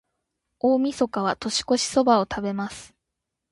[0.57, 2.95] 大晦日は、年越しそばを食べます。